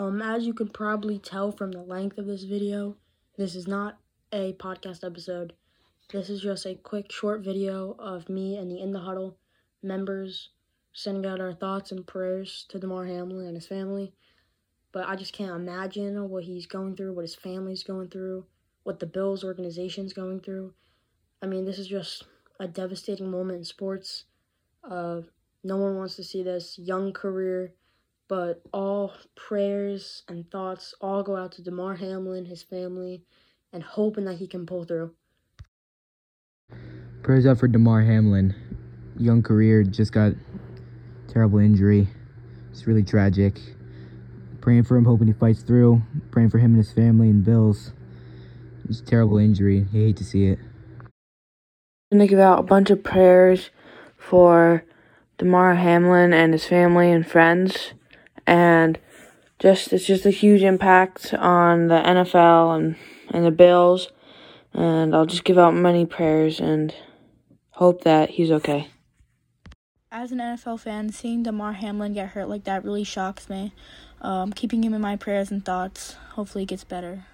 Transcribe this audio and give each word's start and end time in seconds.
Um, 0.00 0.22
as 0.22 0.46
you 0.46 0.54
can 0.54 0.68
probably 0.68 1.18
tell 1.18 1.52
from 1.52 1.72
the 1.72 1.82
length 1.82 2.16
of 2.16 2.24
this 2.24 2.44
video, 2.44 2.96
this 3.36 3.54
is 3.54 3.68
not 3.68 3.98
a 4.32 4.54
podcast 4.54 5.04
episode. 5.04 5.52
This 6.10 6.30
is 6.30 6.40
just 6.40 6.64
a 6.64 6.74
quick, 6.74 7.12
short 7.12 7.42
video 7.42 7.96
of 7.98 8.30
me 8.30 8.56
and 8.56 8.70
the 8.70 8.80
In 8.80 8.92
the 8.92 9.00
Huddle 9.00 9.36
members 9.82 10.48
sending 10.94 11.30
out 11.30 11.38
our 11.38 11.52
thoughts 11.52 11.92
and 11.92 12.06
prayers 12.06 12.64
to 12.70 12.78
Damar 12.78 13.04
Hamlin 13.04 13.46
and 13.46 13.56
his 13.56 13.66
family. 13.66 14.14
But 14.90 15.06
I 15.06 15.16
just 15.16 15.34
can't 15.34 15.54
imagine 15.54 16.30
what 16.30 16.44
he's 16.44 16.64
going 16.64 16.96
through, 16.96 17.12
what 17.12 17.26
his 17.26 17.34
family's 17.34 17.82
going 17.82 18.08
through, 18.08 18.46
what 18.84 19.00
the 19.00 19.06
Bills 19.06 19.44
organization's 19.44 20.14
going 20.14 20.40
through. 20.40 20.72
I 21.42 21.46
mean, 21.46 21.66
this 21.66 21.78
is 21.78 21.88
just 21.88 22.24
a 22.58 22.66
devastating 22.66 23.30
moment 23.30 23.58
in 23.58 23.64
sports. 23.64 24.24
Uh, 24.82 25.20
no 25.62 25.76
one 25.76 25.98
wants 25.98 26.16
to 26.16 26.24
see 26.24 26.42
this 26.42 26.78
young 26.78 27.12
career, 27.12 27.74
but 28.30 28.62
all 28.72 29.12
prayers 29.34 30.22
and 30.28 30.48
thoughts 30.52 30.94
all 31.00 31.24
go 31.24 31.34
out 31.34 31.50
to 31.50 31.62
Damar 31.62 31.96
Hamlin, 31.96 32.44
his 32.44 32.62
family, 32.62 33.24
and 33.72 33.82
hoping 33.82 34.24
that 34.26 34.36
he 34.36 34.46
can 34.46 34.66
pull 34.66 34.84
through. 34.84 35.10
Prayers 37.24 37.44
up 37.44 37.58
for 37.58 37.66
Damar 37.66 38.02
Hamlin. 38.02 38.54
Young 39.18 39.42
career, 39.42 39.82
just 39.82 40.12
got 40.12 40.34
terrible 41.26 41.58
injury. 41.58 42.06
It's 42.70 42.86
really 42.86 43.02
tragic. 43.02 43.58
Praying 44.60 44.84
for 44.84 44.96
him, 44.96 45.06
hoping 45.06 45.26
he 45.26 45.32
fights 45.32 45.62
through. 45.62 46.00
Praying 46.30 46.50
for 46.50 46.58
him 46.58 46.74
and 46.74 46.84
his 46.84 46.92
family 46.92 47.30
and 47.30 47.44
Bills. 47.44 47.92
It's 48.88 49.00
a 49.00 49.04
terrible 49.04 49.38
injury. 49.38 49.88
I 49.92 49.96
hate 49.96 50.16
to 50.18 50.24
see 50.24 50.46
it. 50.46 50.60
I'm 52.12 52.18
gonna 52.18 52.28
give 52.28 52.38
out 52.38 52.60
a 52.60 52.62
bunch 52.62 52.90
of 52.90 53.02
prayers 53.02 53.70
for 54.16 54.84
Damar 55.36 55.74
Hamlin 55.74 56.32
and 56.32 56.52
his 56.52 56.66
family 56.66 57.10
and 57.10 57.26
friends, 57.26 57.94
and 58.50 58.98
just 59.60 59.92
it's 59.92 60.04
just 60.04 60.26
a 60.26 60.30
huge 60.30 60.62
impact 60.62 61.32
on 61.34 61.86
the 61.86 61.94
NFL 61.94 62.76
and 62.76 62.96
and 63.30 63.46
the 63.46 63.52
Bills, 63.52 64.10
and 64.74 65.14
I'll 65.14 65.24
just 65.24 65.44
give 65.44 65.56
out 65.56 65.72
many 65.72 66.04
prayers 66.04 66.58
and 66.58 66.92
hope 67.70 68.02
that 68.02 68.30
he's 68.30 68.50
okay. 68.50 68.88
As 70.10 70.32
an 70.32 70.38
NFL 70.38 70.80
fan, 70.80 71.12
seeing 71.12 71.44
Damar 71.44 71.74
Hamlin 71.74 72.12
get 72.12 72.30
hurt 72.30 72.48
like 72.48 72.64
that 72.64 72.84
really 72.84 73.04
shocks 73.04 73.48
me. 73.48 73.72
Um, 74.20 74.52
keeping 74.52 74.82
him 74.82 74.92
in 74.92 75.00
my 75.00 75.14
prayers 75.14 75.52
and 75.52 75.64
thoughts. 75.64 76.14
Hopefully, 76.32 76.62
he 76.62 76.66
gets 76.66 76.82
better. 76.82 77.24